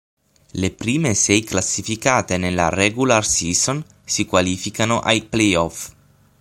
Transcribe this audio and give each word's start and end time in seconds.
Le 0.55 0.69
prime 0.71 1.13
sei 1.13 1.43
classificate 1.43 2.37
nella 2.37 2.69
"regular 2.69 3.23
season" 3.23 3.85
si 4.03 4.25
qualificano 4.25 4.99
ai 4.99 5.23
playoff. 5.23 5.91